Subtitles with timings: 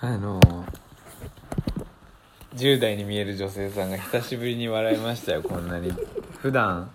[0.00, 0.40] あの
[2.54, 5.42] 10代に見える女性さんが久しぶりに笑いましたよ。
[5.42, 5.92] こんなに。
[6.40, 6.88] 普段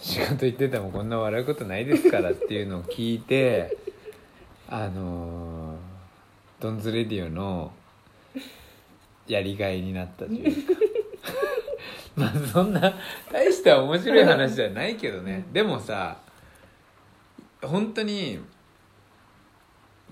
[0.00, 3.76] 仕事行っててもこんな笑うことないですからっていうのを聞いて
[4.68, 5.74] あの
[6.60, 7.72] ドンズレディオの
[9.26, 10.72] やりがいになったというか。
[12.14, 12.94] まあそんな
[13.32, 15.44] 大した面白い話じゃないけどね。
[15.52, 16.18] でもさ
[17.60, 18.38] 本当に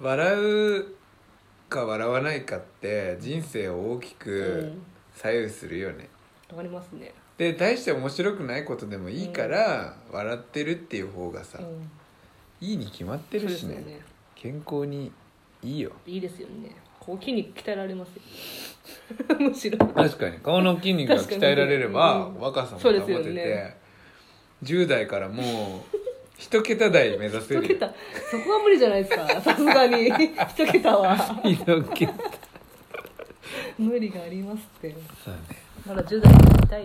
[0.01, 1.04] 笑う
[1.75, 4.83] か笑わないかって人生を大きうくん。
[5.17, 6.09] 左右するよね、
[6.51, 7.13] わかりますね。
[7.39, 11.91] で大して面白くないことでもいいから、笑ってるっていう方がさ、うん。
[12.61, 13.59] いいに決まってるしね。
[13.59, 14.01] そうですよね。
[14.35, 15.11] 健康に
[15.63, 15.93] いいよ。
[16.07, 16.77] いいですよね。
[17.01, 18.23] こう筋肉鍛えられますよ。
[19.39, 19.79] むしろ。
[19.79, 20.39] 確かに。
[20.39, 22.45] 顔の筋肉が鍛えられれば、確かに。
[22.45, 23.77] 若さも保そうてて、ですよね。
[24.63, 25.43] 10代からも
[25.93, 26.04] う
[26.39, 27.87] 一桁台目指せる一桁。
[28.31, 29.27] そこは無理じゃないですか。
[29.41, 30.07] さすがに。
[30.09, 31.17] 一桁は。
[31.45, 32.13] 一桁。
[33.79, 34.95] 無理がありますって。
[35.25, 35.41] そうね。
[35.87, 36.33] まだ10代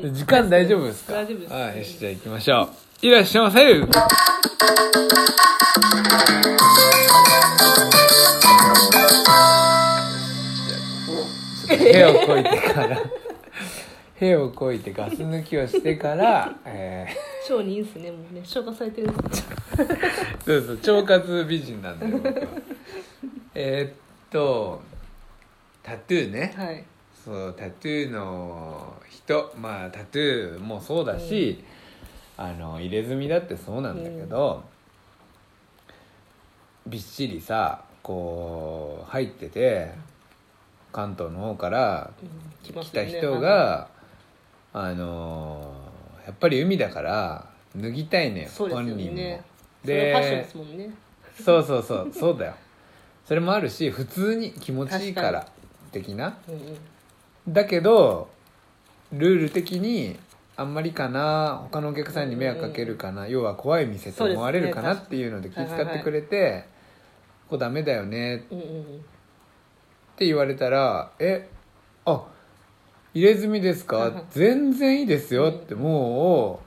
[0.02, 1.14] たい時間大丈夫ですか？
[1.14, 1.54] 大丈夫です。
[1.54, 2.70] はいじゃあ行きましょ
[3.02, 3.06] う。
[3.08, 3.60] いらっしゃいませ。
[11.68, 12.98] 手をこいてから
[14.20, 17.08] 手をこいてガス抜きをしてから、 え
[17.48, 18.42] 超にいいんすねもうね。
[18.44, 19.46] 消化されてるんです。
[20.46, 22.34] そうそう腸活美人なんだよ僕は。
[23.56, 23.94] えーっ
[24.30, 24.82] と
[25.82, 26.84] タトゥーね、はい。
[27.24, 29.54] そうタトゥーの人。
[29.58, 31.64] まあタトゥーもそうだし、
[32.36, 34.64] あの入れ墨だってそうなんだけど、
[36.86, 39.94] びっしりさこう入ってて
[40.92, 42.84] 関東の方からうん。
[42.84, 43.88] 来た人が、
[44.74, 45.74] あの
[46.26, 49.14] やっぱり海だから脱ぎたいねそうですよ本人も。
[49.14, 49.44] ね
[49.84, 50.90] それファッションでですもんね。
[51.44, 52.54] そうそうそうそうだよ。
[53.26, 55.48] それもあるし普通に気持ちいいから
[55.92, 56.38] 的な。
[56.48, 56.78] うんうん
[57.48, 58.30] だけど
[59.12, 60.20] ルール的に
[60.56, 66.66] あんまりかな他のお客さんに迷惑かけるかな、要は怖い店と思われるかなっていうので気遣ってくれて
[67.48, 68.86] 「ここダメだよね」っうんうんうん。
[70.18, 71.50] て言われたら「え
[72.06, 72.24] あ
[73.14, 74.24] 入れ墨ですか？
[74.32, 76.66] 全然いいですよ」ってもう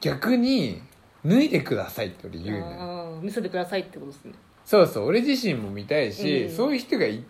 [0.00, 0.82] 逆に
[1.24, 4.32] 脱いでくださいって俺言うのよあー見せてくださいってことですね。
[4.64, 6.54] そうそう俺自身も見たいし、うん。
[6.54, 7.22] そういう人がい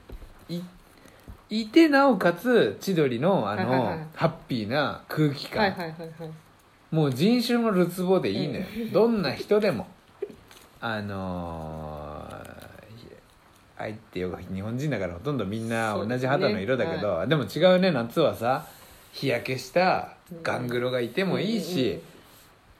[0.48, 0.60] い
[1.50, 3.98] いてなおかつ千鳥のあの、はいはいはい。
[4.14, 5.90] ハッピーな空気感、はいはいはい
[6.22, 6.30] はい。
[6.90, 8.92] もう人種のるつぼでいいのよ、うん。
[8.92, 9.86] どんな人でも。
[10.80, 12.03] あのー、
[13.76, 18.66] 愛ってよ日本人だからほとんどみんな同じ肌の色だけどで,、も違うね夏はさ
[19.12, 22.00] 日焼けしたガングロがいてもいいし、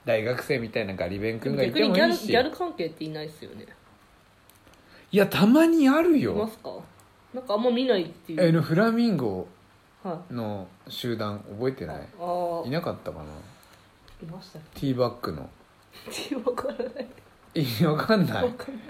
[0.05, 2.27] 大学生みたいなガリベン君がいてもいいし。
[2.27, 3.67] ギャル関係っていないですよね。
[5.13, 6.71] いやたまにあるいまよすか
[7.33, 8.43] なんかあんま見ないっていう。
[8.43, 9.47] えのフラミンゴ
[10.03, 10.35] はい。
[10.35, 11.97] の集団覚えてない？
[12.21, 13.25] ああいなかったかな？
[14.23, 15.49] いましたっティーバッグの。
[16.11, 17.09] けわからない。
[17.55, 18.45] いわかんない。
[18.45, 18.85] わかんない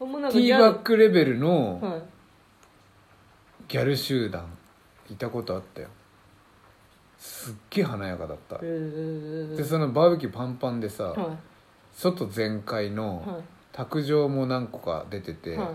[0.00, 2.02] ティーバッグレベルのはい。
[3.68, 4.46] ギャル集団
[5.10, 5.88] いたことあったよ。
[7.18, 8.58] すっげえ華やかだった。
[8.62, 11.36] えーでそのバーベキューパンパンでさは
[11.92, 13.40] 外全開いのは
[13.72, 15.56] 卓上も何個か出ててい。
[15.58, 15.74] は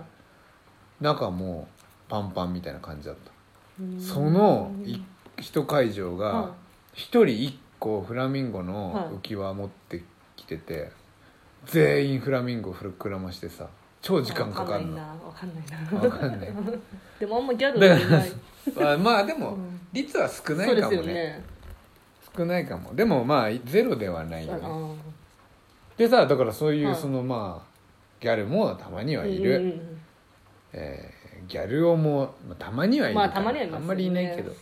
[1.00, 1.68] 中も
[2.10, 3.32] パンパンみたいな感じだった。
[3.84, 5.06] いそのうんい
[5.38, 6.56] 一会場がは
[6.94, 10.04] 一人一個フラミンゴの浮き輪持って
[10.36, 10.92] きてて
[11.66, 13.68] 全員フラミンゴ膨らましてさ
[14.06, 14.98] 超時間かかるの。
[15.00, 15.98] わかんないな。
[15.98, 16.54] わわかんない。
[17.20, 18.24] でもあんまギャルだか
[18.80, 19.80] まあ まあでもうん。
[19.94, 20.98] 率は少ないかもね。
[20.98, 21.44] よね。
[22.38, 22.94] 少ないかも。
[22.94, 24.96] でもまあゼロではないよあねー
[25.98, 26.96] でさだからそういうはい。
[26.96, 27.68] そのまあ
[28.20, 30.00] ギャルもたまにはいうんる、うんうん。
[30.74, 31.16] えー
[31.48, 33.76] ギャルをもまあたまにはいるまあかたまにはいね。
[33.76, 34.52] あんまりいないけど。
[34.52, 34.56] うん。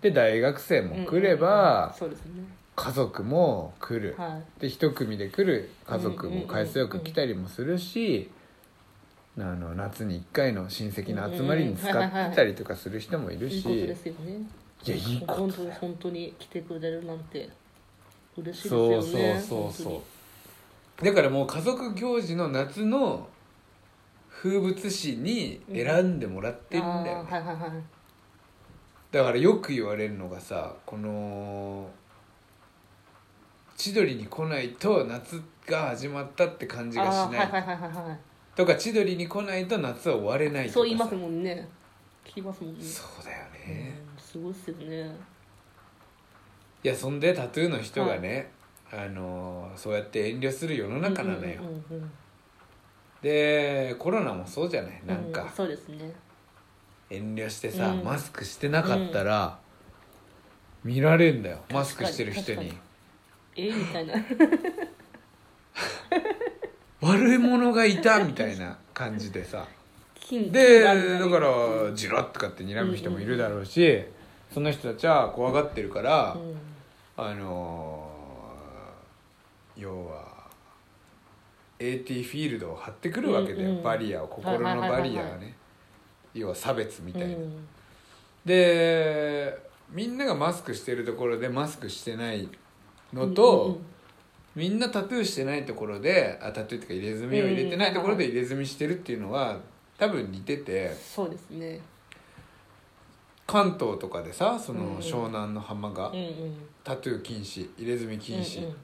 [0.00, 2.44] で大学生も来れば、そうですね。
[2.76, 4.60] 家族も来る、はい。
[4.60, 8.30] で一組で来る家族も回数よく来たりもするし、
[9.38, 14.32] あの夏に1回の親戚の集まりに使ってたりとかする人もいるし、いいことですよね。
[14.84, 17.50] いやいいこと本当に本当に来てくれるなんて
[18.36, 19.40] 嬉しいですそうよね。
[19.40, 20.02] そうそうそ
[21.02, 23.28] うだからもう家族行事の夏の
[24.30, 27.70] 風物詩に選んでもらってるんだよね、あーはいはいはい。
[29.12, 31.90] だからよく言われるのがさこの
[33.76, 38.25] 千鳥に来ないと夏が始まったって感じがしないはいはいはいはい
[38.56, 40.74] とか千鳥に来ないと夏は終われないとかさ。
[40.74, 41.68] そう言いますもんね。
[42.24, 42.82] 聞きますもんね。
[42.82, 45.14] そうだよね、うんすごいっすよね。
[46.82, 48.50] いやそんでタトゥーの人がね、
[48.92, 52.10] あのそうやって遠慮する世の中なのよ、うんうん
[53.22, 55.00] でコロナもそうじゃない？
[55.06, 56.12] なんうかそうですね。
[57.08, 58.04] 遠慮してさ、うん。
[58.04, 59.58] マスクしてなかったら、
[60.84, 61.58] 見られんだよ。
[61.72, 62.72] マスクしてる人に。
[63.56, 63.72] え？
[63.72, 64.14] みたいな
[67.06, 69.66] 悪い者がいたみたいな感じでさ。
[70.20, 70.94] 金でだ
[71.28, 74.02] からジロッとかって睨む人もいるだろうし、
[74.52, 76.56] その人たちは怖がってるから、うん。
[77.16, 78.16] あのー
[79.80, 80.24] 要は
[81.78, 85.54] AT フィールドを張ってくるわけだよ、うんうんバリアを心のバリアがね。
[86.32, 87.68] 要は差別みたいな、うん。
[88.44, 89.58] で
[89.90, 92.48] みんながマスクしてるところでマスクしてない
[93.12, 93.86] のと、うんうん
[94.56, 99.58] みんなタトゥーしてないところであタトゥーっていうか入れ墨を入れてないところで入れ墨してるっていうのは
[99.98, 100.94] 多分似てて。
[100.94, 101.78] そうですね。
[103.46, 106.54] 関東とかでさその湘南の浜がうんうん。
[106.82, 108.70] タトゥー禁止入れ墨禁止、うんうん。
[108.70, 108.74] い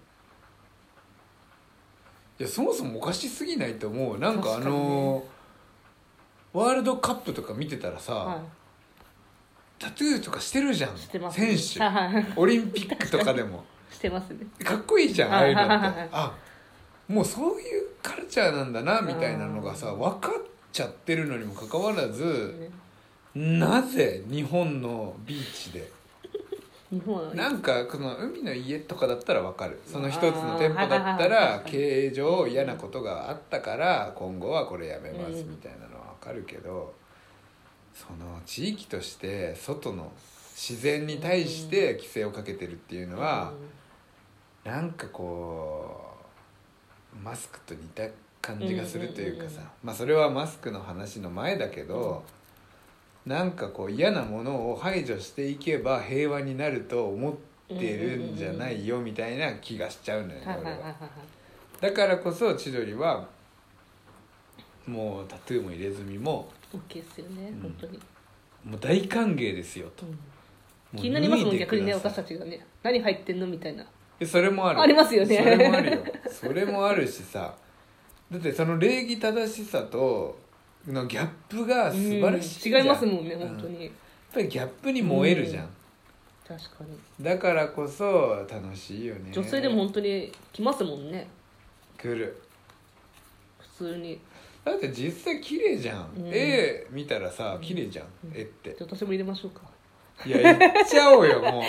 [2.39, 4.19] やそもそもおかしすぎないと思う。
[4.19, 5.25] なんかあの
[6.53, 8.43] ワールドカップとか見てたらさ、は
[9.79, 10.97] タトゥーとかしてるじゃん。
[10.97, 11.81] いしてます選手。
[12.37, 14.47] オリンピックとかでもしてますね。
[14.65, 16.09] かっこいいじゃんああいうのって。
[16.13, 16.35] あ
[17.09, 20.33] もうそういうカルチャーなんだなみたいなのがさ分かっ
[20.73, 22.71] ちゃってるのにもかかわらず
[23.35, 25.91] なぜ日本のビーチで？
[26.91, 29.81] 日本はなんかこの海の家とかだったら分かる。
[29.87, 35.51] その一つの店舗だったら経営上嫌なことがあったから今後はこれやめますうん。
[35.51, 36.95] みたいなのは分かるけど
[37.95, 40.13] その地域として外の
[40.55, 43.53] 自然に対して規制をかけてるっていうのは
[44.65, 46.17] なんかこ
[47.15, 48.05] うマスクと似た
[48.41, 49.69] 感じがするというかさうんうんうんうん。
[49.85, 52.23] まあそれはマスクの話の前だけど
[53.27, 60.95] なんかこう嫌なものを排除していけば平和になると思ってるんじゃないよみたいな気がしちゃうのよね俺は。
[61.81, 63.29] だからこそ千鳥は
[64.87, 67.61] もうタトゥーも入れ墨も OK ですよねうん。
[67.63, 68.01] 本当に。
[68.65, 70.07] もう大歓迎ですよと。
[70.07, 70.09] う
[70.97, 70.99] ん。
[70.99, 72.65] 気になりますもん逆にね私たちがね。
[72.83, 73.85] 何入ってんのみたいな。
[73.85, 73.91] で
[74.27, 74.81] それもある。
[74.81, 75.37] ありますよね。
[75.37, 76.05] それもあるよ。
[76.31, 77.55] それもあるしさ。
[78.31, 80.39] だってその礼儀正しさと
[80.87, 82.81] のギャップが素晴らしいじゃん。
[82.81, 83.85] うん違いますもんねうん本当に。
[83.85, 83.93] やっ
[84.33, 85.69] ぱりギャップに燃えるじゃん、
[86.49, 87.25] 確かに。
[87.25, 89.31] だからこそ楽しいよね。
[89.31, 91.29] 女性でも本当に来ますもんね。
[91.99, 92.43] 来る。
[93.77, 94.19] 普通に。
[94.65, 96.31] だって実際綺麗じゃん、うん。
[96.33, 98.33] 絵見たらさ綺麗じゃん、うん。
[98.35, 98.75] 絵って。
[98.81, 99.61] 私も入れましょうか。
[100.25, 101.63] いや言っちゃおうよもう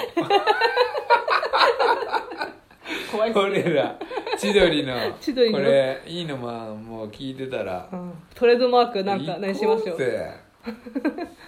[3.13, 3.97] 怖い俺ら
[4.37, 4.95] 千鳥の。
[5.21, 5.59] 千鳥の？
[5.59, 7.87] これいいのまあもう聞いてたら。
[7.91, 8.13] うん。
[8.33, 10.33] トレードマークなんか何しましょうぜ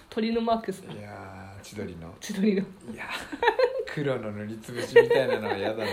[0.10, 0.96] 鳥のマークっすね。
[1.00, 2.14] いやー千鳥の。
[2.20, 2.62] 千鳥の。
[2.62, 3.06] いや
[3.88, 5.92] 黒の塗りつぶしみたいなのは嫌だな。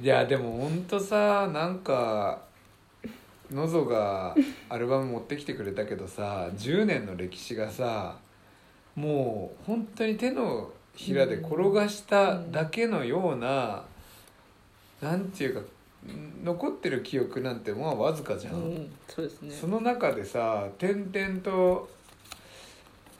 [0.00, 2.42] いやでもほんとさなんか
[3.50, 4.34] のぞが
[4.68, 8.16] アルバム持ってきてくれたけどさ10年の歴史がさ
[8.96, 13.82] もう本当に手のひらで転がしただけのような、
[15.02, 15.62] なんていうか
[16.44, 18.54] 残ってる記憶なんてまあわずかじゃん。
[18.54, 19.50] うんそうですね。
[19.50, 21.88] その中でさ点々と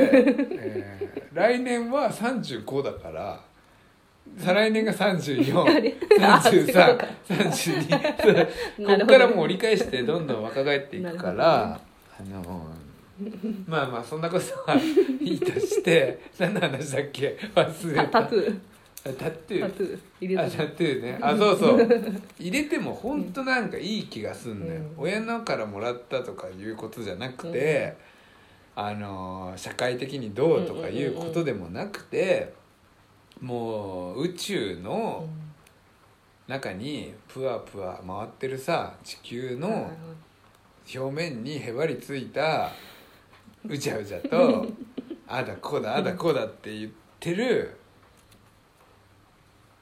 [0.59, 3.39] えー来年は35だから
[4.37, 7.07] 再来年があれあそういうことか。
[7.29, 11.63] 3432こからもう折り返してどんどん若返っていくから、
[12.19, 12.83] あのー
[13.67, 14.75] まあまあそんなことは
[15.21, 17.37] いいとして 何の話だっけ？
[17.55, 18.03] 忘れた。
[18.07, 18.59] タタトゥー。
[19.05, 19.61] タトゥー？
[19.61, 19.99] タトゥー。
[20.21, 21.19] 入れてあタトゥーね。
[21.21, 21.87] あそうそう。
[22.39, 25.03] 入れても本当なんかいい気がすんのよ、うん。
[25.03, 27.93] 親のからもらったとかいうことじゃなくて、
[28.75, 32.51] あのー社会的にどうとかいうことでもなくて、
[33.41, 35.27] もう宇宙の
[36.47, 39.91] 中にぷわぷわ回ってるさ地球の
[40.93, 42.71] 表面にへばりついた
[43.65, 44.65] うじゃうじゃと
[45.27, 47.77] あだこうだあだこうだって言ってる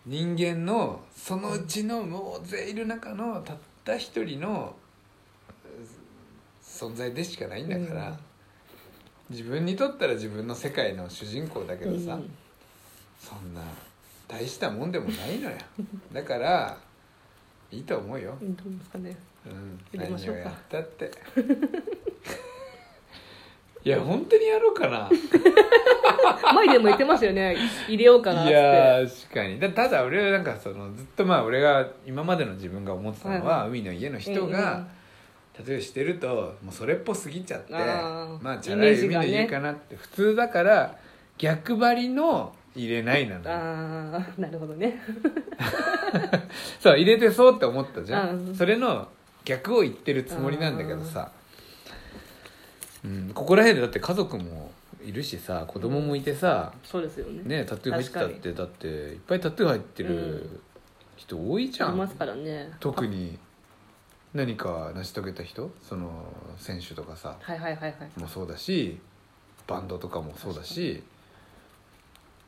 [0.06, 4.76] 人間のそのうちのもう全いる中のたった一人の
[6.62, 8.18] 存在でしかないんだから、うん。
[9.30, 12.32] 自分にとったら自分の世界の主人公だけどさ、うん
[13.22, 13.62] そんな
[14.28, 15.56] 大したもんでもないのよ。
[16.12, 16.76] だから
[17.70, 19.16] いいと思うよ、うんどうですかね。
[19.46, 20.42] うん、やりましょうか。
[20.44, 21.12] 何をやったって。
[23.84, 25.10] いや本当にやろうかな。
[26.54, 27.58] 前でも言ってましたよね。
[27.88, 29.60] 入れようかなっついやー確かに。
[29.60, 34.88] だただ俺はなんかそのずっとまあ俺が今までの自分が思ってたのは、はい海の家の人が、
[35.66, 38.44] 例えばしてるともうそれっぽすぎちゃってあー。
[38.44, 39.28] まあチャラいージがね。
[39.28, 40.96] 家かなって、普通だから
[41.40, 43.44] 逆張りの入れないなの。
[43.44, 45.02] よああなるほどね。
[46.80, 49.08] そう入れてそうって思ったじゃん、うんそれの
[49.44, 51.32] 逆を言ってるつもりなんだけどさ、
[53.04, 54.72] うん、ここら辺でだって家族も
[55.04, 57.42] いるしさ子供もいてさ、そうですよね。
[57.44, 60.62] ねタトゥー入ってたっ確てだっていっぱいタトゥー入ってる
[61.16, 62.72] 人多いじゃん、ありますからね。
[62.80, 63.40] 特に
[64.34, 65.72] 何か成し遂げた人？
[65.82, 66.10] その
[66.58, 67.36] 選手とかさ。
[67.42, 68.20] はいはいはいはい。
[68.20, 69.00] もそうだし
[69.66, 71.04] バンドとかもそうだし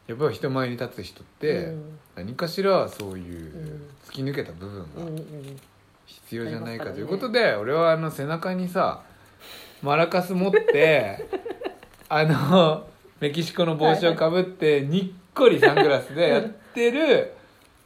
[0.08, 2.00] やっぱり人前に立つ人ってうん。
[2.16, 3.90] 何かしらそういううん。
[4.06, 5.16] 突き抜けた部分がん
[6.06, 9.02] 必要じゃないかということで俺はあの背中にさ
[9.82, 11.28] マラカス持って
[12.10, 12.88] あの
[13.20, 16.44] メキシコの帽子をかぶってにっこりサングラスでやっ
[16.74, 17.32] てる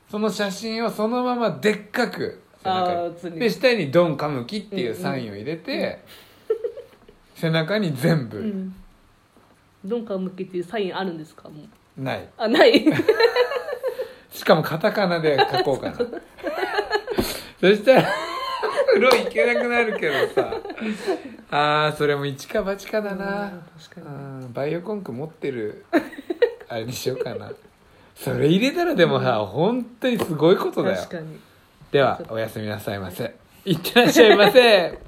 [0.09, 3.39] その写真をそのままでっかく背中に。
[3.39, 6.03] で下に「ドンカムキ」っていうサインを入れて、
[7.35, 8.75] 背中に全部、うん。
[9.85, 11.49] ドンカムキっていうサインあるんですか？
[11.49, 11.67] もう
[11.97, 12.29] ない。
[12.37, 12.85] あない。
[14.31, 15.97] しかもカタカナで書こうかな。
[17.59, 18.07] そしたら
[18.87, 20.53] 風呂行けなくなるけどさ。
[21.49, 23.45] あーそれも一か八かだな。
[23.45, 24.07] うん確かに。
[24.07, 24.09] う
[24.49, 25.85] んバイオコンク持ってる
[26.69, 27.51] あれにしようかな。
[28.15, 30.97] それ入れたらでもさ本当にすごいことだよ。
[30.97, 31.39] 確かに。
[31.91, 33.35] ではおやすみなさいませ。
[33.65, 34.99] いってらっしゃいませ